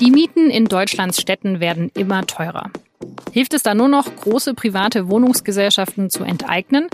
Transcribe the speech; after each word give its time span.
Die 0.00 0.10
Mieten 0.10 0.50
in 0.50 0.66
Deutschlands 0.66 1.20
Städten 1.20 1.58
werden 1.58 1.90
immer 1.94 2.26
teurer. 2.26 2.70
Hilft 3.32 3.54
es 3.54 3.62
da 3.62 3.74
nur 3.74 3.88
noch, 3.88 4.14
große 4.14 4.52
private 4.52 5.08
Wohnungsgesellschaften 5.08 6.10
zu 6.10 6.22
enteignen? 6.22 6.88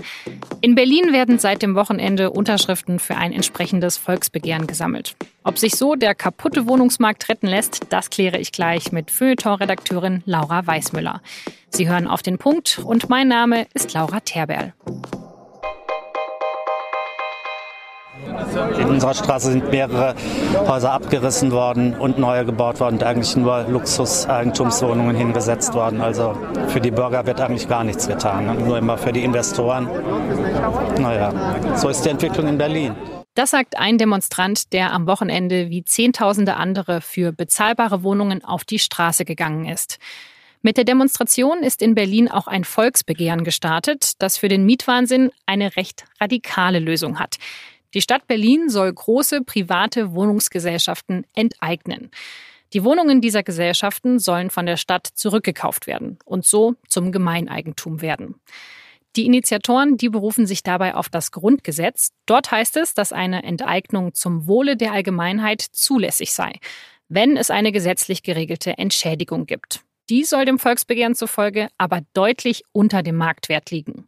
In 0.61 0.75
Berlin 0.75 1.11
werden 1.11 1.37
seit 1.37 1.61
dem 1.61 1.75
Wochenende 1.75 2.31
Unterschriften 2.31 2.99
für 2.99 3.15
ein 3.15 3.33
entsprechendes 3.33 3.97
Volksbegehren 3.97 4.67
gesammelt. 4.67 5.15
Ob 5.43 5.57
sich 5.57 5.75
so 5.75 5.95
der 5.95 6.15
kaputte 6.15 6.65
Wohnungsmarkt 6.65 7.27
retten 7.27 7.47
lässt, 7.47 7.81
das 7.89 8.09
kläre 8.09 8.39
ich 8.39 8.51
gleich 8.53 8.93
mit 8.93 9.11
Feuilleton-Redakteurin 9.11 10.23
Laura 10.25 10.65
Weißmüller. 10.65 11.21
Sie 11.69 11.89
hören 11.89 12.07
auf 12.07 12.21
den 12.21 12.37
Punkt 12.37 12.79
und 12.85 13.09
mein 13.09 13.27
Name 13.27 13.67
ist 13.73 13.93
Laura 13.93 14.21
Terberl. 14.21 14.73
In 18.79 18.89
unserer 18.89 19.13
Straße 19.13 19.51
sind 19.51 19.71
mehrere 19.71 20.15
Häuser 20.67 20.91
abgerissen 20.91 21.51
worden 21.51 21.95
und 21.95 22.17
neue 22.17 22.45
gebaut 22.45 22.79
worden 22.79 22.95
und 22.95 23.03
eigentlich 23.03 23.35
nur 23.35 23.65
Luxus-Eigentumswohnungen 23.69 25.15
hingesetzt 25.15 25.73
worden. 25.73 26.01
Also 26.01 26.37
für 26.67 26.81
die 26.81 26.91
Bürger 26.91 27.25
wird 27.25 27.41
eigentlich 27.41 27.67
gar 27.67 27.83
nichts 27.83 28.07
getan, 28.07 28.65
nur 28.65 28.77
immer 28.77 28.97
für 28.97 29.11
die 29.11 29.23
Investoren. 29.23 29.87
Naja, 30.99 31.33
so 31.75 31.89
ist 31.89 32.03
die 32.05 32.09
Entwicklung 32.09 32.47
in 32.47 32.57
Berlin. 32.57 32.95
Das 33.35 33.49
sagt 33.49 33.77
ein 33.77 33.97
Demonstrant, 33.97 34.73
der 34.73 34.93
am 34.93 35.07
Wochenende 35.07 35.69
wie 35.69 35.83
Zehntausende 35.83 36.55
andere 36.55 37.01
für 37.01 37.31
bezahlbare 37.31 38.03
Wohnungen 38.03 38.43
auf 38.43 38.63
die 38.63 38.77
Straße 38.77 39.25
gegangen 39.25 39.65
ist. 39.65 39.97
Mit 40.61 40.77
der 40.77 40.85
Demonstration 40.85 41.63
ist 41.63 41.81
in 41.81 41.95
Berlin 41.95 42.29
auch 42.29 42.47
ein 42.47 42.63
Volksbegehren 42.63 43.43
gestartet, 43.43 44.13
das 44.19 44.37
für 44.37 44.47
den 44.47 44.65
Mietwahnsinn 44.65 45.31
eine 45.45 45.75
recht 45.75 46.05
radikale 46.21 46.79
Lösung 46.79 47.19
hat. 47.19 47.37
Die 47.93 48.01
Stadt 48.01 48.27
Berlin 48.27 48.69
soll 48.69 48.91
große 48.91 49.41
private 49.41 50.13
Wohnungsgesellschaften 50.13 51.25
enteignen. 51.35 52.09
Die 52.73 52.83
Wohnungen 52.83 53.21
dieser 53.21 53.43
Gesellschaften 53.43 54.17
sollen 54.17 54.49
von 54.49 54.65
der 54.65 54.77
Stadt 54.77 55.07
zurückgekauft 55.13 55.85
werden 55.85 56.17
und 56.25 56.45
so 56.45 56.75
zum 56.87 57.11
Gemeineigentum 57.11 58.01
werden. 58.01 58.35
Die 59.15 59.27
Initiatoren, 59.27 59.95
die 59.97 60.09
berufen 60.09 60.47
sich 60.47 60.63
dabei 60.63 60.95
auf 60.95 61.07
das 61.07 61.31
Grundgesetz. 61.31 62.13
Dort 62.25 62.49
heißt 62.49 62.77
es, 62.77 62.95
dass 62.95 63.13
eine 63.13 63.43
Enteignung 63.43 64.15
zum 64.15 64.47
Wohle 64.47 64.75
der 64.75 64.91
Allgemeinheit 64.91 65.61
zulässig 65.61 66.33
sei, 66.33 66.53
wenn 67.09 67.37
es 67.37 67.51
eine 67.51 67.71
gesetzlich 67.71 68.23
geregelte 68.23 68.79
Entschädigung 68.79 69.45
gibt. 69.45 69.81
Die 70.09 70.23
soll 70.23 70.45
dem 70.45 70.57
Volksbegehren 70.57 71.13
zufolge 71.13 71.67
aber 71.77 72.01
deutlich 72.13 72.63
unter 72.71 73.03
dem 73.03 73.15
Marktwert 73.15 73.69
liegen. 73.69 74.07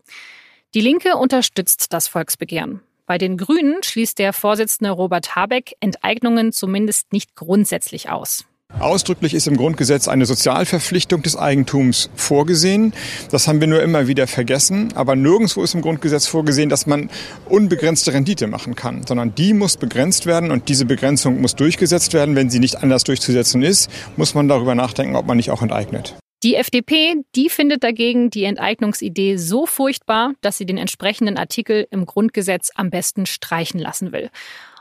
Die 0.74 0.82
Linke 0.82 1.18
unterstützt 1.18 1.94
das 1.94 2.08
Volksbegehren. 2.08 2.82
Bei 3.08 3.20
den 3.20 3.38
Grünen 3.38 3.84
schließt 3.84 4.18
der 4.18 4.34
Vorsitzende 4.34 4.90
Robert 4.90 5.36
Habeck 5.36 5.76
Enteignungen 5.80 6.52
zumindest 6.52 7.14
nicht 7.14 7.36
grundsätzlich 7.36 8.10
aus. 8.10 8.46
Ausdrücklich 8.80 9.36
ist 9.36 9.48
im 9.48 9.58
Grundgesetz 9.58 10.08
eine 10.08 10.26
Sozialverpflichtung 10.26 11.22
des 11.22 11.38
Eigentums 11.38 12.10
vorgesehen. 12.16 12.94
Das 13.30 13.48
haben 13.48 13.62
wir 13.62 13.68
nur 13.68 13.82
immer 13.84 14.08
wieder 14.08 14.26
vergessen. 14.26 14.92
Aber 14.96 15.16
nirgendwo 15.16 15.64
ist 15.64 15.76
im 15.76 15.82
Grundgesetz 15.82 16.26
vorgesehen, 16.26 16.70
dass 16.70 16.88
man 16.88 17.12
unbegrenzte 17.48 18.12
Rendite 18.12 18.48
machen 18.48 18.76
kann, 18.76 19.06
sondern 19.08 19.36
die 19.36 19.54
muss 19.54 19.78
begrenzt 19.78 20.26
werden 20.26 20.50
und 20.50 20.68
diese 20.68 20.86
Begrenzung 20.86 21.42
muss 21.42 21.56
durchgesetzt 21.56 22.14
werden. 22.14 22.36
Wenn 22.36 22.50
sie 22.50 22.60
nicht 22.60 22.82
anders 22.82 23.04
durchzusetzen 23.04 23.62
ist, 23.62 23.90
muss 24.18 24.34
man 24.34 24.48
darüber 24.48 24.74
nachdenken, 24.74 25.16
ob 25.16 25.28
man 25.28 25.38
nicht 25.38 25.52
auch 25.52 25.62
enteignet. 25.62 26.16
Die 26.44 26.56
FDP, 26.56 27.16
die 27.36 27.50
findet 27.50 27.84
dagegen 27.84 28.30
die 28.30 28.44
Enteignungsidee 28.44 29.38
so 29.38 29.66
furchtbar, 29.66 30.34
dass 30.42 30.58
sie 30.58 30.66
den 30.66 30.78
entsprechenden 30.78 31.38
Artikel 31.38 31.88
im 31.90 32.06
Grundgesetz 32.06 32.72
am 32.76 32.90
besten 32.90 33.26
streichen 33.26 33.80
lassen 33.80 34.12
will. 34.12 34.30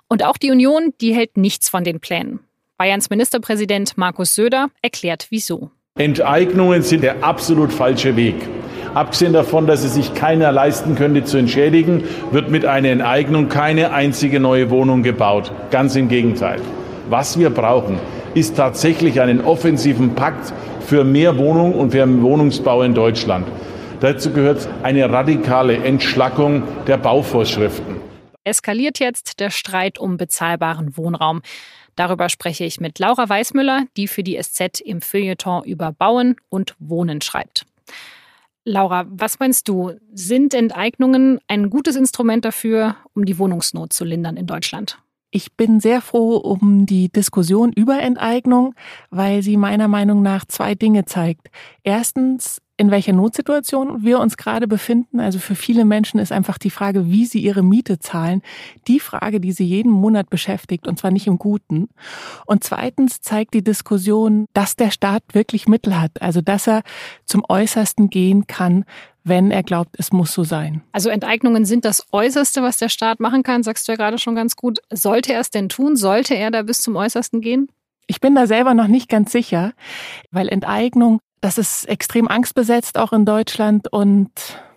Und 0.09 0.25
auch 0.25 0.37
die 0.37 0.51
Union, 0.51 0.93
die 1.01 1.15
hält 1.15 1.37
nichts 1.37 1.69
von 1.69 1.85
den 1.85 2.01
Plänen. 2.01 2.41
Bayerns 2.77 3.09
Ministerpräsident 3.09 3.97
Markus 3.97 4.35
Söder 4.35 4.69
erklärt 4.83 5.29
wieso. 5.31 5.71
Enteignungen 5.97 6.83
sind 6.83 7.03
der 7.03 7.23
absolut 7.23 7.73
falsche 7.73 8.17
Weg. 8.17 8.35
Abgesehen 8.95 9.33
davon, 9.33 9.67
dass 9.67 9.85
es 9.85 9.95
sich 9.95 10.13
keiner 10.15 10.53
leisten 10.53 10.97
könnte 10.97 11.25
zu 11.25 11.37
entschädigen, 11.37 12.05
wird 12.31 12.51
mit 12.51 12.65
einer 12.67 12.89
Enteignung 12.89 13.49
keine 13.49 13.93
einzige 13.93 14.39
neue 14.39 14.71
Wohnung 14.71 15.03
gebaut. 15.03 15.53
Ganz 15.71 15.97
im 15.97 16.09
Gegenteil. 16.09 16.61
Was 17.09 17.39
wir 17.39 17.51
brauchen, 17.51 17.99
ist 18.35 18.57
tatsächlich 18.57 19.21
einen 19.21 19.41
offensiven 19.41 20.15
Pakt 20.15 20.53
für 20.87 21.05
mehr 21.05 21.39
Wohnung 21.39 21.75
und 21.75 21.93
für 21.93 22.23
Wohnungsbau 22.23 22.83
in 22.83 22.95
Deutschland. 22.95 23.47
Dazu 24.01 24.31
gehört 24.33 24.69
eine 24.83 25.11
radikale 25.11 25.77
Entschlackung 25.79 26.63
der 26.87 26.99
Bauvorschriften. 26.99 27.97
Eskaliert 28.45 28.99
jetzt 28.99 29.41
der 29.41 29.51
Streit 29.51 29.99
um 29.99 30.19
bezahlbaren 30.19 30.97
Wohnraum. 30.97 31.41
Darüber 31.97 32.29
spreche 32.29 32.65
ich 32.65 32.81
mit 32.81 32.99
Laura 32.99 33.29
Weißmüller, 33.29 33.85
die 33.97 34.09
für 34.09 34.23
die 34.23 34.39
SZ 34.41 34.81
im 34.81 35.01
Feuilleton 35.01 35.65
über 35.65 35.93
Bauen 35.93 36.37
und 36.51 36.75
Wohnen 36.79 37.23
schreibt. 37.23 37.65
Laura, 38.67 39.07
was 39.09 39.39
meinst 39.39 39.69
du? 39.69 39.93
Sind 40.13 40.55
Enteignungen 40.55 41.39
ein 41.49 41.71
gutes 41.71 41.97
Instrument 41.97 42.45
dafür, 42.45 42.97
um 43.15 43.25
die 43.25 43.39
Wohnungsnot 43.39 43.93
zu 43.93 44.05
lindern 44.05 44.37
in 44.37 44.47
Deutschland? 44.47 44.99
Ich 45.37 45.57
bin 45.57 45.81
sehr 45.81 46.01
froh 46.01 46.37
um 46.37 46.87
die 46.87 47.09
Diskussion 47.09 47.73
über 47.73 47.99
Enteignung, 47.99 48.77
weil 49.11 49.43
sie 49.43 49.57
meiner 49.57 49.89
Meinung 49.89 50.23
nach 50.23 50.45
zwei 50.45 50.77
Dinge 50.77 51.07
zeigt. 51.07 51.51
Erstens, 51.83 52.63
in 52.77 52.93
welcher 52.93 53.13
Notsituation 53.13 54.05
wir 54.05 54.21
uns 54.21 54.37
gerade 54.37 54.69
befinden. 54.69 55.19
Also 55.19 55.41
für 55.41 55.57
viele 55.57 55.85
Menschen 55.85 56.21
ist 56.21 56.31
einfach 56.31 56.57
die 56.57 56.71
Frage, 56.71 57.11
wie 57.11 57.25
sie 57.25 57.41
ihre 57.41 57.65
Miete 57.65 57.99
zahlen, 57.99 58.43
die 58.87 59.01
Frage, 59.01 59.41
die 59.41 59.51
sie 59.51 59.65
jeden 59.65 59.91
Monat 59.91 60.31
beschäftigt, 60.31 60.87
und 60.87 61.01
zwar 61.01 61.11
nicht 61.11 61.27
im 61.27 61.39
Guten. 61.39 61.89
Und 62.47 62.63
zweitens 62.63 63.21
zeigt 63.21 63.55
die 63.55 63.65
Diskussion, 63.65 64.47
dass 64.53 64.77
der 64.77 64.93
Staat 64.93 65.23
wirklich 65.33 65.67
Mittel 65.67 66.01
hat, 66.01 66.23
also 66.23 66.43
dass 66.43 66.69
er 66.69 66.83
zum 67.25 67.43
Äußersten 67.49 68.09
gehen 68.09 68.47
kann, 68.47 68.85
wenn 69.25 69.51
er 69.51 69.63
glaubt, 69.63 69.97
es 69.99 70.13
muss 70.13 70.33
so 70.33 70.45
sein. 70.45 70.83
Also 70.93 71.09
Enteignungen 71.09 71.65
sind 71.65 71.85
das 71.85 72.07
Äußerste, 72.13 72.63
was 72.63 72.77
der 72.77 72.91
Staat 72.91 73.21
machen 73.21 73.43
kann, 73.43 73.63
sagst 73.63 73.89
du 73.89 73.93
ja 73.93 73.97
gerade 73.97 74.19
schon 74.19 74.35
ganz 74.35 74.55
gut. 74.55 74.81
Sollte 74.91 75.33
er 75.33 75.41
es 75.41 75.51
denn 75.51 75.69
tun? 75.69 75.97
Sollte 75.97 76.35
er 76.35 76.51
da 76.51 76.63
bis 76.63 76.81
zum 76.83 76.95
Äußersten 76.95 77.41
gehen? 77.41 77.69
Ich 78.07 78.21
bin 78.21 78.35
da 78.35 78.47
selber 78.47 78.75
noch 78.75 78.87
nicht 78.87 79.09
ganz 79.09 79.33
sicher, 79.33 79.73
weil 80.31 80.49
Enteignung, 80.49 81.21
das 81.41 81.57
ist 81.57 81.89
extrem 81.89 82.29
angstbesetzt 82.29 82.99
auch 82.99 83.15
in 83.15 83.25
Deutschland 83.25 83.91
und 83.91 84.31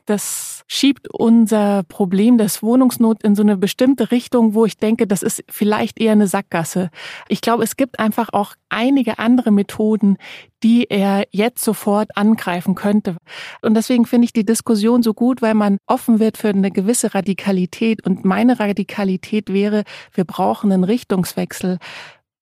das 0.07 0.63
schiebt 0.67 1.07
unser 1.13 1.83
Problem 1.83 2.37
des 2.37 2.63
Wohnungsnot 2.63 3.23
in 3.23 3.35
so 3.35 3.43
eine 3.43 3.57
bestimmte 3.57 4.09
Richtung, 4.11 4.53
wo 4.53 4.65
ich 4.65 4.77
denke, 4.77 5.05
das 5.05 5.21
ist 5.21 5.43
vielleicht 5.49 5.99
eher 5.99 6.13
eine 6.13 6.27
Sackgasse. 6.27 6.89
Ich 7.27 7.41
glaube, 7.41 7.63
es 7.63 7.75
gibt 7.75 7.99
einfach 7.99 8.29
auch 8.31 8.53
einige 8.69 9.19
andere 9.19 9.51
Methoden, 9.51 10.17
die 10.63 10.89
er 10.89 11.25
jetzt 11.31 11.63
sofort 11.63 12.15
angreifen 12.15 12.73
könnte. 12.73 13.17
Und 13.61 13.75
deswegen 13.75 14.05
finde 14.05 14.25
ich 14.25 14.33
die 14.33 14.45
Diskussion 14.45 15.03
so 15.03 15.13
gut, 15.13 15.41
weil 15.41 15.53
man 15.53 15.77
offen 15.85 16.19
wird 16.19 16.37
für 16.37 16.49
eine 16.49 16.71
gewisse 16.71 17.13
Radikalität. 17.13 18.05
Und 18.05 18.25
meine 18.25 18.59
Radikalität 18.59 19.51
wäre, 19.51 19.83
wir 20.13 20.23
brauchen 20.23 20.71
einen 20.71 20.83
Richtungswechsel. 20.83 21.77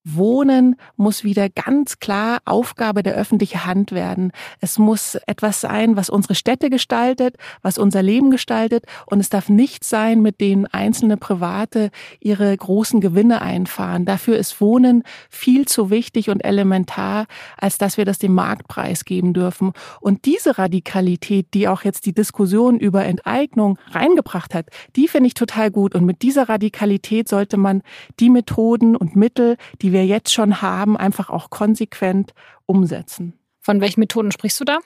Wohnen 0.06 0.76
muss 0.98 1.24
wieder 1.24 1.50
ganz 1.50 2.00
klar 2.00 2.40
Aufgabe 2.46 3.02
der 3.02 3.16
öffentlichen 3.16 3.66
Hand 3.66 3.92
werden. 3.92 4.32
Es 4.62 4.78
muss 4.78 5.16
etwas 5.26 5.62
sein, 5.62 5.98
was 5.98 6.12
unsere 6.12 6.36
Städte 6.36 6.70
gestaltet, 6.70 7.38
was 7.64 7.80
unser 7.80 8.04
Leben 8.04 8.30
gestaltet. 8.30 8.86
Und 9.08 9.20
es 9.20 9.30
darf 9.30 9.50
nicht 9.50 9.84
sein, 9.84 10.22
mit 10.22 10.40
denen 10.40 10.68
einzelne 10.68 11.18
Private 11.18 11.90
ihre 12.20 12.56
großen 12.56 13.02
Gewinne 13.02 13.42
einfahren. 13.42 14.06
Dafür 14.06 14.38
ist 14.38 14.62
Wohnen 14.62 15.02
viel 15.30 15.66
zu 15.68 15.90
wichtig 15.90 16.30
und 16.30 16.42
elementar, 16.42 17.26
als 17.58 17.80
dass 17.80 17.98
wir 17.98 18.06
das 18.06 18.20
dem 18.20 18.36
Marktpreis 18.36 19.06
geben 19.06 19.34
dürfen. 19.34 19.72
Und 20.02 20.26
diese 20.26 20.60
Radikalität, 20.60 21.48
die 21.56 21.68
auch 21.68 21.84
jetzt 21.84 22.06
die 22.06 22.14
Diskussion 22.14 22.80
über 22.80 23.06
Enteignung 23.06 23.80
reingebracht 23.90 24.54
hat, 24.54 24.68
die 24.96 25.08
finde 25.08 25.28
ich 25.28 25.34
total 25.34 25.72
gut. 25.72 25.96
Und 25.96 26.06
mit 26.06 26.22
dieser 26.22 26.48
Radikalität 26.48 27.28
sollte 27.28 27.58
man 27.58 27.82
die 28.20 28.30
Methoden 28.30 28.96
und 28.96 29.16
Mittel, 29.16 29.58
die 29.82 29.95
wir 29.96 30.06
jetzt 30.06 30.34
schon 30.34 30.62
haben, 30.62 30.98
einfach 30.98 31.30
auch 31.30 31.50
konsequent 31.50 32.34
umsetzen. 32.66 33.34
Von 33.62 33.80
welchen 33.80 34.02
Methoden 34.02 34.34
sprichst 34.34 34.60
du 34.60 34.66
da? 34.66 34.80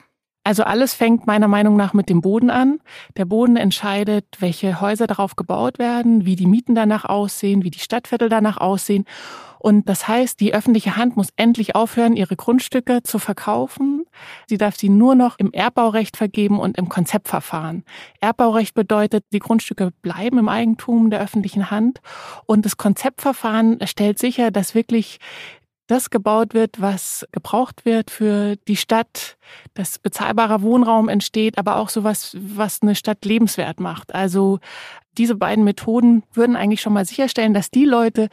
Also 0.44 0.62
alles 0.62 0.94
fängt 0.94 1.26
meiner 1.26 1.48
Meinung 1.48 1.76
nach 1.76 1.94
mit 1.94 2.08
dem 2.08 2.20
Boden 2.20 2.48
an. 2.48 2.78
Der 3.16 3.24
Boden 3.24 3.56
entscheidet, 3.56 4.24
welche 4.38 4.80
Häuser 4.80 5.08
darauf 5.08 5.34
gebaut 5.34 5.80
werden, 5.80 6.24
wie 6.24 6.36
die 6.36 6.46
Mieten 6.46 6.74
danach 6.76 7.04
aussehen, 7.04 7.64
wie 7.64 7.70
die 7.70 7.80
Stadtviertel 7.80 8.28
danach 8.28 8.56
aussehen. 8.56 9.04
Und 9.58 9.88
das 9.88 10.06
heißt, 10.06 10.38
die 10.38 10.54
öffentliche 10.54 10.96
Hand 10.96 11.16
muss 11.16 11.30
endlich 11.36 11.74
aufhören, 11.74 12.16
ihre 12.16 12.36
Grundstücke 12.36 13.02
zu 13.02 13.18
verkaufen. 13.18 13.99
Sie 14.48 14.58
darf 14.58 14.76
sie 14.76 14.88
nur 14.88 15.14
noch 15.14 15.38
im 15.38 15.52
Erbbaurecht 15.52 16.16
vergeben 16.16 16.58
und 16.58 16.78
im 16.78 16.88
Konzeptverfahren. 16.88 17.84
Erbbaurecht 18.20 18.74
bedeutet, 18.74 19.24
die 19.32 19.38
Grundstücke 19.38 19.90
bleiben 20.02 20.38
im 20.38 20.48
Eigentum 20.48 21.10
der 21.10 21.20
öffentlichen 21.20 21.70
Hand. 21.70 22.00
Und 22.46 22.64
das 22.64 22.76
Konzeptverfahren 22.76 23.78
stellt 23.86 24.18
sicher, 24.18 24.50
dass 24.50 24.74
wirklich 24.74 25.18
das 25.86 26.10
gebaut 26.10 26.54
wird, 26.54 26.80
was 26.80 27.26
gebraucht 27.32 27.84
wird 27.84 28.12
für 28.12 28.54
die 28.68 28.76
Stadt, 28.76 29.36
dass 29.74 29.98
bezahlbarer 29.98 30.62
Wohnraum 30.62 31.08
entsteht, 31.08 31.58
aber 31.58 31.76
auch 31.76 31.88
sowas, 31.88 32.36
was 32.38 32.80
eine 32.82 32.94
Stadt 32.94 33.24
lebenswert 33.24 33.80
macht. 33.80 34.14
Also 34.14 34.60
Diese 35.18 35.34
beiden 35.34 35.64
Methoden 35.64 36.22
würden 36.32 36.56
eigentlich 36.56 36.80
schon 36.80 36.92
mal 36.92 37.04
sicherstellen, 37.04 37.54
dass 37.54 37.70
die 37.70 37.84
Leute, 37.84 38.28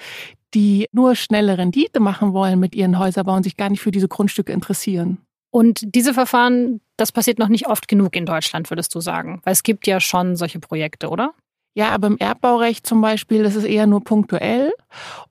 die 0.54 0.88
nur 0.92 1.16
schnelle 1.16 1.58
Rendite 1.58 2.00
machen 2.00 2.34
wollen 2.34 2.60
mit 2.60 2.76
ihren 2.76 3.00
Häuserbauen, 3.00 3.44
sich 3.44 3.58
gar 3.58 3.70
nicht 3.70 3.82
für 3.82 3.92
diese 3.92 4.08
Grundstücke 4.08 4.54
interessieren. 4.54 5.18
Und 5.58 5.82
diese 5.96 6.14
Verfahren, 6.14 6.82
das 6.98 7.12
passiert 7.12 7.40
noch 7.40 7.48
nicht 7.48 7.66
oft 7.66 7.88
genug 7.88 8.16
in 8.16 8.28
Deutschland, 8.28 8.70
würdest 8.70 8.94
du 8.94 9.00
sagen? 9.00 9.42
Weil 9.44 9.54
es 9.54 9.64
gibt 9.64 9.88
ja 9.88 10.00
schon 10.00 10.36
solche 10.36 10.60
Projekte, 10.60 11.10
oder? 11.10 11.34
Ja, 11.74 11.90
aber 11.90 12.06
im 12.06 12.20
Erbbaurecht 12.20 12.86
zum 12.86 13.02
Beispiel, 13.02 13.42
das 13.42 13.56
ist 13.56 13.64
eher 13.64 13.88
nur 13.88 14.04
punktuell 14.04 14.72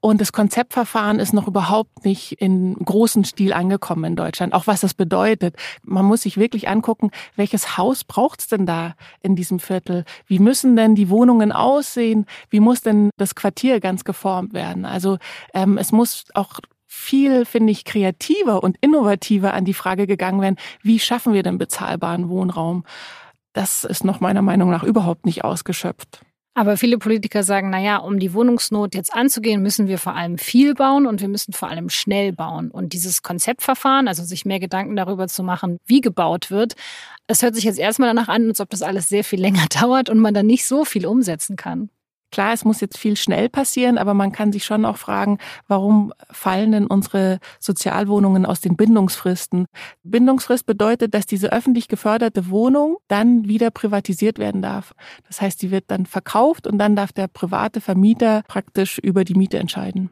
und 0.01 0.21
das 0.21 0.33
Konzeptverfahren 0.33 1.21
ist 1.21 1.33
noch 1.33 1.47
überhaupt 1.47 2.05
nicht 2.05 2.33
in 2.41 2.75
großen 2.75 3.25
Stil 3.25 3.53
angekommen 3.53 4.03
in 4.03 4.17
Deutschland. 4.17 4.53
Auch 4.53 4.67
was 4.67 4.81
das 4.81 4.95
bedeutet. 4.95 5.55
Man 5.85 6.05
muss 6.05 6.23
sich 6.23 6.37
wirklich 6.39 6.69
angucken, 6.69 7.13
welches 7.37 7.79
Haus 7.79 8.03
braucht's 8.03 8.49
denn 8.49 8.67
da 8.67 8.97
in 9.23 9.37
diesem 9.37 9.61
Viertel? 9.61 10.05
Wie 10.27 10.41
müssen 10.41 10.75
denn 10.75 10.97
die 10.97 11.09
Wohnungen 11.09 11.53
aussehen? 11.53 12.27
Wie 12.51 12.59
muss 12.59 12.81
denn 12.81 13.11
das 13.17 13.37
Quartier 13.37 13.79
ganz 13.79 14.03
geformt 14.03 14.55
werden? 14.55 14.87
Also 14.87 15.19
ähm, 15.55 15.79
es 15.79 15.93
muss 15.93 16.25
auch 16.35 16.59
viel, 16.87 17.45
finde 17.45 17.73
ich, 17.73 17.85
kreativer 17.85 18.63
und 18.63 18.77
innovativer 18.81 19.55
an 19.55 19.65
die 19.65 19.75
Frage 19.75 20.07
gegangen 20.07 20.41
werden, 20.41 20.57
wie 20.83 20.99
schaffen 20.99 21.35
wir 21.35 21.43
denn 21.43 21.59
bezahlbaren 21.59 22.29
Wohnraum? 22.29 22.85
Das 23.53 23.85
ist 23.85 24.05
noch 24.05 24.21
meiner 24.21 24.43
Meinung 24.43 24.71
nach 24.71 24.83
überhaupt 24.83 25.27
nicht 25.27 25.45
ausgeschöpft. 25.45 26.21
Aber 26.57 26.79
viele 26.79 26.97
Politiker 26.97 27.43
sagen, 27.43 27.69
na 27.69 27.79
ja, 27.79 27.99
um 27.99 28.19
die 28.19 28.33
Wohnungsnot 28.33 28.95
jetzt 28.95 29.13
anzugehen, 29.13 29.63
müssen 29.63 29.89
wir 29.89 29.99
vor 29.99 30.15
allem 30.15 30.39
viel 30.39 30.73
bauen 30.73 31.07
und 31.07 31.21
wir 31.21 31.29
müssen 31.29 31.53
vor 31.53 31.69
allem 31.69 31.91
schnell 31.91 32.33
bauen. 32.33 32.71
Und 32.71 32.95
dieses 32.95 33.23
Konzeptverfahren, 33.23 34.09
also 34.09 34.25
sich 34.25 34.47
mehr 34.47 34.59
Gedanken 34.59 34.97
darüber 34.97 35.29
zu 35.29 35.43
machen, 35.43 35.77
wie 35.85 36.01
gebaut 36.01 36.51
wird, 36.51 36.73
es 37.27 37.43
hört 37.43 37.55
sich 37.55 37.65
jetzt 37.65 37.79
erstmal 37.79 38.09
danach 38.09 38.29
an, 38.29 38.49
als 38.49 38.63
ob 38.63 38.71
das 38.71 38.81
alles 38.81 39.11
sehr 39.11 39.23
viel 39.23 39.39
länger 39.43 39.67
dauert 39.69 40.09
und 40.09 40.19
man 40.19 40.33
dann 40.33 40.47
nicht 40.47 40.65
so 40.65 40.87
viel 40.87 41.05
umsetzen 41.05 41.57
kann. 41.57 41.91
Klar, 42.33 42.53
es 42.53 42.65
muss 42.65 42.81
jetzt 42.81 42.99
viel 42.99 43.17
schnell 43.17 43.49
passieren, 43.49 43.99
aber 43.99 44.13
man 44.15 44.33
kann 44.33 44.53
sich 44.53 44.65
schon 44.65 44.85
auch 44.85 44.97
fragen, 44.97 45.39
warum 45.69 46.13
fallen 46.31 46.73
denn 46.73 46.87
unsere 46.87 47.39
Sozialwohnungen 47.61 48.45
aus 48.45 48.61
den 48.61 48.77
Bindungsfristen? 48.77 49.67
Bindungsfrist 50.03 50.67
bedeutet, 50.67 51.15
dass 51.15 51.27
diese 51.27 51.53
öffentlich 51.53 51.89
geförderte 51.89 52.51
Wohnung 52.51 52.99
dann 53.09 53.49
wieder 53.49 53.71
privatisiert 53.71 54.39
werden 54.39 54.63
darf. 54.63 54.93
Das 55.29 55.41
heißt, 55.41 55.61
sie 55.61 55.71
wird 55.71 55.85
dann 55.89 56.07
verkauft 56.07 56.67
und 56.67 56.79
dann 56.79 56.97
darf 56.97 57.13
der 57.13 57.29
private 57.29 57.81
Vermieter 57.81 58.43
praktisch 58.49 58.99
über 58.99 59.25
die 59.25 59.35
Miete 59.35 59.59
entscheiden. 59.59 60.11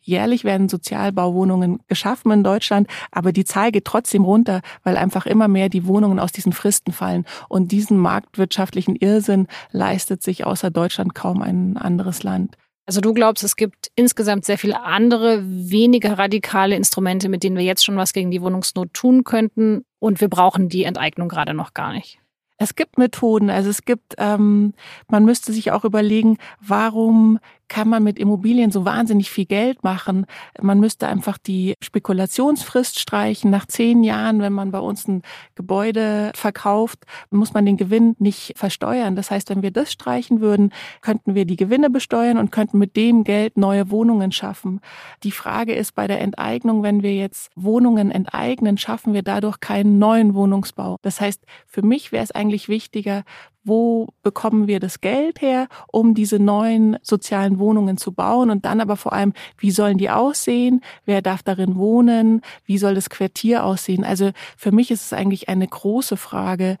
Jährlich 0.00 0.44
werden 0.44 0.68
Sozialbauwohnungen 0.68 1.80
geschaffen 1.88 2.30
in 2.32 2.44
Deutschland, 2.44 2.88
aber 3.10 3.32
die 3.32 3.44
Zahl 3.44 3.72
geht 3.72 3.84
trotzdem 3.84 4.24
runter, 4.24 4.60
weil 4.84 4.96
einfach 4.96 5.26
immer 5.26 5.48
mehr 5.48 5.68
die 5.68 5.86
Wohnungen 5.86 6.18
aus 6.18 6.32
diesen 6.32 6.52
Fristen 6.52 6.92
fallen. 6.92 7.24
Und 7.48 7.72
diesen 7.72 7.98
marktwirtschaftlichen 7.98 8.96
Irrsinn 8.96 9.46
leistet 9.70 10.22
sich 10.22 10.46
außer 10.46 10.70
Deutschland 10.70 11.14
kaum 11.14 11.42
ein 11.42 11.76
anderes 11.76 12.22
Land. 12.22 12.56
Also 12.84 13.00
du 13.00 13.14
glaubst, 13.14 13.44
es 13.44 13.54
gibt 13.54 13.92
insgesamt 13.94 14.44
sehr 14.44 14.58
viele 14.58 14.82
andere, 14.82 15.42
weniger 15.44 16.18
radikale 16.18 16.74
Instrumente, 16.74 17.28
mit 17.28 17.44
denen 17.44 17.56
wir 17.56 17.64
jetzt 17.64 17.84
schon 17.84 17.96
was 17.96 18.12
gegen 18.12 18.30
die 18.30 18.42
Wohnungsnot 18.42 18.92
tun 18.92 19.22
könnten 19.22 19.84
und 20.00 20.20
wir 20.20 20.28
brauchen 20.28 20.68
die 20.68 20.82
Enteignung 20.82 21.28
gerade 21.28 21.54
noch 21.54 21.74
gar 21.74 21.92
nicht. 21.92 22.18
Es 22.58 22.74
gibt 22.74 22.98
Methoden, 22.98 23.50
also 23.50 23.70
es 23.70 23.84
gibt, 23.84 24.14
ähm, 24.18 24.74
man 25.08 25.24
müsste 25.24 25.52
sich 25.52 25.72
auch 25.72 25.84
überlegen, 25.84 26.38
warum 26.60 27.38
kann 27.72 27.88
man 27.88 28.02
mit 28.02 28.18
Immobilien 28.18 28.70
so 28.70 28.84
wahnsinnig 28.84 29.30
viel 29.30 29.46
Geld 29.46 29.82
machen. 29.82 30.26
Man 30.60 30.78
müsste 30.78 31.08
einfach 31.08 31.38
die 31.38 31.72
Spekulationsfrist 31.80 33.00
streichen. 33.00 33.50
Nach 33.50 33.64
zehn 33.64 34.04
Jahren, 34.04 34.42
wenn 34.42 34.52
man 34.52 34.72
bei 34.72 34.78
uns 34.78 35.08
ein 35.08 35.22
Gebäude 35.54 36.32
verkauft, 36.34 37.06
muss 37.30 37.54
man 37.54 37.64
den 37.64 37.78
Gewinn 37.78 38.14
nicht 38.18 38.52
versteuern. 38.56 39.16
Das 39.16 39.30
heißt, 39.30 39.48
wenn 39.48 39.62
wir 39.62 39.70
das 39.70 39.90
streichen 39.90 40.42
würden, 40.42 40.70
könnten 41.00 41.34
wir 41.34 41.46
die 41.46 41.56
Gewinne 41.56 41.88
besteuern 41.88 42.36
und 42.36 42.52
könnten 42.52 42.76
mit 42.76 42.94
dem 42.94 43.24
Geld 43.24 43.56
neue 43.56 43.90
Wohnungen 43.90 44.32
schaffen. 44.32 44.82
Die 45.22 45.32
Frage 45.32 45.72
ist 45.72 45.94
bei 45.94 46.06
der 46.06 46.20
Enteignung, 46.20 46.82
wenn 46.82 47.02
wir 47.02 47.14
jetzt 47.14 47.50
Wohnungen 47.56 48.10
enteignen, 48.10 48.76
schaffen 48.76 49.14
wir 49.14 49.22
dadurch 49.22 49.60
keinen 49.60 49.98
neuen 49.98 50.34
Wohnungsbau. 50.34 50.98
Das 51.00 51.22
heißt, 51.22 51.42
für 51.66 51.80
mich 51.80 52.12
wäre 52.12 52.22
es 52.22 52.32
eigentlich 52.32 52.68
wichtiger, 52.68 53.22
wo 53.64 54.08
bekommen 54.22 54.66
wir 54.66 54.80
das 54.80 55.00
Geld 55.00 55.40
her, 55.40 55.68
um 55.88 56.14
diese 56.14 56.38
neuen 56.38 56.98
sozialen 57.02 57.58
Wohnungen 57.58 57.96
zu 57.96 58.12
bauen 58.12 58.50
und 58.50 58.64
dann 58.64 58.80
aber 58.80 58.96
vor 58.96 59.12
allem, 59.12 59.32
wie 59.58 59.70
sollen 59.70 59.98
die 59.98 60.10
aussehen, 60.10 60.80
wer 61.04 61.22
darf 61.22 61.42
darin 61.42 61.76
wohnen, 61.76 62.42
wie 62.64 62.78
soll 62.78 62.94
das 62.94 63.10
Quartier 63.10 63.64
aussehen. 63.64 64.04
Also 64.04 64.30
für 64.56 64.72
mich 64.72 64.90
ist 64.90 65.02
es 65.02 65.12
eigentlich 65.12 65.48
eine 65.48 65.66
große 65.66 66.16
Frage, 66.16 66.78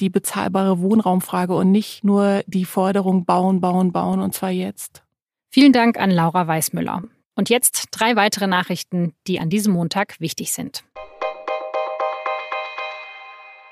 die 0.00 0.10
bezahlbare 0.10 0.80
Wohnraumfrage 0.80 1.54
und 1.54 1.70
nicht 1.70 2.04
nur 2.04 2.42
die 2.46 2.64
Forderung 2.64 3.24
bauen, 3.24 3.60
bauen, 3.60 3.92
bauen 3.92 4.20
und 4.20 4.34
zwar 4.34 4.50
jetzt. 4.50 5.02
Vielen 5.50 5.72
Dank 5.72 5.98
an 5.98 6.10
Laura 6.10 6.46
Weißmüller. 6.46 7.02
Und 7.34 7.50
jetzt 7.50 7.88
drei 7.90 8.16
weitere 8.16 8.46
Nachrichten, 8.46 9.14
die 9.26 9.40
an 9.40 9.50
diesem 9.50 9.72
Montag 9.72 10.20
wichtig 10.20 10.52
sind. 10.52 10.84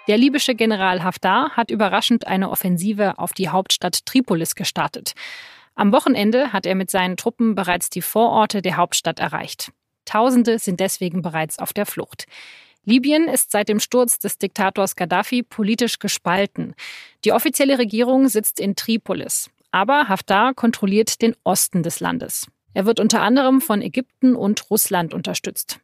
Der 0.08 0.16
libysche 0.16 0.54
General 0.54 1.04
Haftar 1.04 1.50
hat 1.50 1.70
überraschend 1.70 2.26
eine 2.26 2.48
Offensive 2.48 3.18
auf 3.18 3.34
die 3.34 3.50
Hauptstadt 3.50 4.06
Tripolis 4.06 4.54
gestartet. 4.54 5.12
Am 5.74 5.92
Wochenende 5.92 6.54
hat 6.54 6.64
er 6.64 6.74
mit 6.74 6.90
seinen 6.90 7.18
Truppen 7.18 7.54
bereits 7.54 7.90
die 7.90 8.00
Vororte 8.00 8.62
der 8.62 8.78
Hauptstadt 8.78 9.20
erreicht. 9.20 9.70
Tausende 10.06 10.58
sind 10.58 10.80
deswegen 10.80 11.20
bereits 11.20 11.58
auf 11.58 11.74
der 11.74 11.84
Flucht. 11.84 12.24
Libyen 12.84 13.28
ist 13.28 13.50
seit 13.50 13.68
dem 13.68 13.80
Sturz 13.80 14.18
des 14.18 14.38
Diktators 14.38 14.96
Gaddafi 14.96 15.42
politisch 15.42 15.98
gespalten. 15.98 16.74
Die 17.26 17.32
offizielle 17.32 17.78
Regierung 17.78 18.28
sitzt 18.28 18.60
in 18.60 18.76
Tripolis, 18.76 19.50
aber 19.72 20.08
Haftar 20.08 20.54
kontrolliert 20.54 21.20
den 21.20 21.36
Osten 21.44 21.82
des 21.82 22.00
Landes. 22.00 22.46
Er 22.72 22.86
wird 22.86 22.98
unter 22.98 23.20
anderem 23.20 23.60
von 23.60 23.82
Ägypten 23.82 24.36
und 24.36 24.70
Russland 24.70 25.12
unterstützt. 25.12 25.80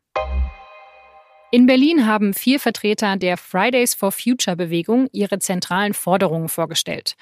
In 1.55 1.67
Berlin 1.67 2.05
haben 2.05 2.35
vier 2.35 2.59
Vertreter 2.59 3.17
der 3.17 3.37
Fridays 3.37 3.95
for 3.95 4.11
Future 4.11 4.57
Bewegung 4.57 5.09
ihre 5.13 5.39
zentralen 5.39 5.95
Forderungen 5.95 6.49
vorgestellt. 6.49 7.15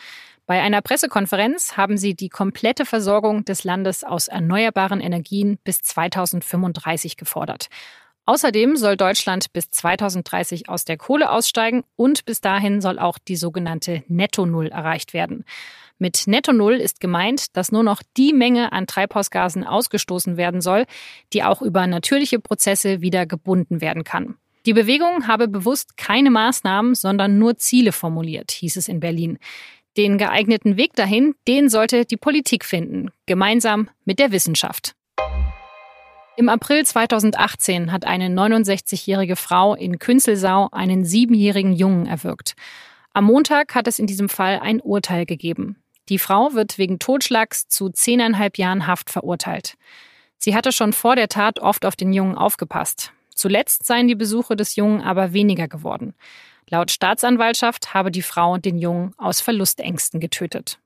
Bei 0.46 0.62
einer 0.62 0.80
Pressekonferenz 0.80 1.76
haben 1.76 1.98
sie 1.98 2.14
die 2.14 2.30
komplette 2.30 2.86
Versorgung 2.86 3.44
des 3.44 3.62
Landes 3.64 4.04
aus 4.04 4.28
erneuerbaren 4.28 5.02
Energien 5.02 5.58
bis 5.64 5.82
2035 5.82 7.18
gefordert. 7.18 7.68
Außerdem 8.32 8.76
soll 8.76 8.96
Deutschland 8.96 9.52
bis 9.52 9.70
2030 9.70 10.70
aus 10.70 10.86
der 10.86 10.96
Kohle 10.96 11.30
aussteigen 11.30 11.84
und 11.96 12.24
bis 12.24 12.40
dahin 12.40 12.80
soll 12.80 12.98
auch 12.98 13.18
die 13.18 13.36
sogenannte 13.36 14.04
Netto 14.08 14.46
Null 14.46 14.68
erreicht 14.68 15.12
werden. 15.12 15.44
Mit 15.98 16.26
Netto 16.26 16.54
Null 16.54 16.76
ist 16.76 16.98
gemeint, 16.98 17.54
dass 17.58 17.72
nur 17.72 17.82
noch 17.82 18.00
die 18.16 18.32
Menge 18.32 18.72
an 18.72 18.86
Treibhausgasen 18.86 19.64
ausgestoßen 19.64 20.38
werden 20.38 20.62
soll, 20.62 20.86
die 21.34 21.42
auch 21.42 21.60
über 21.60 21.86
natürliche 21.86 22.38
Prozesse 22.38 23.02
wieder 23.02 23.26
gebunden 23.26 23.82
werden 23.82 24.02
kann. 24.02 24.36
Die 24.64 24.72
Bewegung 24.72 25.26
habe 25.26 25.46
bewusst 25.46 25.98
keine 25.98 26.30
Maßnahmen, 26.30 26.94
sondern 26.94 27.38
nur 27.38 27.58
Ziele 27.58 27.92
formuliert, 27.92 28.50
hieß 28.50 28.78
es 28.78 28.88
in 28.88 29.00
Berlin. 29.00 29.38
Den 29.98 30.16
geeigneten 30.16 30.78
Weg 30.78 30.94
dahin, 30.94 31.34
den 31.46 31.68
sollte 31.68 32.06
die 32.06 32.16
Politik 32.16 32.64
finden, 32.64 33.10
gemeinsam 33.26 33.90
mit 34.06 34.18
der 34.18 34.32
Wissenschaft. 34.32 34.94
Im 36.34 36.48
April 36.48 36.84
2018 36.84 37.92
hat 37.92 38.06
eine 38.06 38.28
69-jährige 38.28 39.36
Frau 39.36 39.74
in 39.74 39.98
Künzelsau 39.98 40.68
einen 40.72 41.04
siebenjährigen 41.04 41.74
Jungen 41.74 42.06
erwürgt. 42.06 42.54
Am 43.12 43.24
Montag 43.24 43.74
hat 43.74 43.86
es 43.86 43.98
in 43.98 44.06
diesem 44.06 44.30
Fall 44.30 44.58
ein 44.58 44.80
Urteil 44.80 45.26
gegeben. 45.26 45.76
Die 46.08 46.18
Frau 46.18 46.54
wird 46.54 46.78
wegen 46.78 46.98
Totschlags 46.98 47.68
zu 47.68 47.90
zehneinhalb 47.90 48.56
Jahren 48.56 48.86
Haft 48.86 49.10
verurteilt. 49.10 49.76
Sie 50.38 50.56
hatte 50.56 50.72
schon 50.72 50.94
vor 50.94 51.16
der 51.16 51.28
Tat 51.28 51.60
oft 51.60 51.84
auf 51.84 51.96
den 51.96 52.14
Jungen 52.14 52.34
aufgepasst. 52.34 53.12
Zuletzt 53.34 53.84
seien 53.84 54.08
die 54.08 54.14
Besuche 54.14 54.56
des 54.56 54.74
Jungen 54.74 55.02
aber 55.02 55.34
weniger 55.34 55.68
geworden. 55.68 56.14
Laut 56.70 56.90
Staatsanwaltschaft 56.90 57.92
habe 57.92 58.10
die 58.10 58.22
Frau 58.22 58.56
den 58.56 58.78
Jungen 58.78 59.12
aus 59.18 59.42
Verlustängsten 59.42 60.18
getötet. 60.18 60.78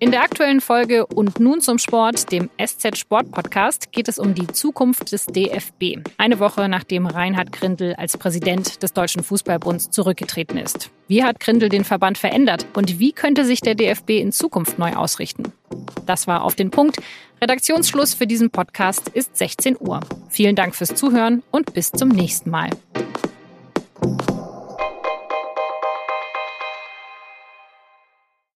In 0.00 0.12
der 0.12 0.22
aktuellen 0.22 0.60
Folge 0.60 1.06
und 1.06 1.40
nun 1.40 1.60
zum 1.60 1.78
Sport, 1.78 2.30
dem 2.30 2.50
SZ 2.64 2.96
Sport 2.96 3.32
Podcast, 3.32 3.90
geht 3.90 4.06
es 4.06 4.20
um 4.20 4.32
die 4.32 4.46
Zukunft 4.46 5.10
des 5.10 5.26
DFB. 5.26 6.08
Eine 6.16 6.38
Woche 6.38 6.68
nachdem 6.68 7.06
Reinhard 7.06 7.50
Grindel 7.50 7.96
als 7.96 8.16
Präsident 8.16 8.80
des 8.84 8.92
Deutschen 8.92 9.24
Fußballbunds 9.24 9.90
zurückgetreten 9.90 10.56
ist. 10.56 10.90
Wie 11.08 11.24
hat 11.24 11.40
Grindel 11.40 11.68
den 11.68 11.82
Verband 11.82 12.16
verändert 12.16 12.64
und 12.74 13.00
wie 13.00 13.10
könnte 13.10 13.44
sich 13.44 13.60
der 13.60 13.74
DFB 13.74 14.10
in 14.10 14.30
Zukunft 14.30 14.78
neu 14.78 14.92
ausrichten? 14.92 15.52
Das 16.06 16.28
war 16.28 16.44
auf 16.44 16.54
den 16.54 16.70
Punkt. 16.70 16.98
Redaktionsschluss 17.42 18.14
für 18.14 18.28
diesen 18.28 18.50
Podcast 18.50 19.08
ist 19.08 19.36
16 19.36 19.78
Uhr. 19.80 19.98
Vielen 20.28 20.54
Dank 20.54 20.76
fürs 20.76 20.94
Zuhören 20.94 21.42
und 21.50 21.74
bis 21.74 21.90
zum 21.90 22.10
nächsten 22.10 22.50
Mal. 22.50 22.70